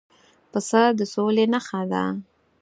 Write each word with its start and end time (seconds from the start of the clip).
پسه 0.51 0.81
د 0.97 0.99
سولې 1.13 1.45
نښه 1.53 1.81
ده. 1.91 2.03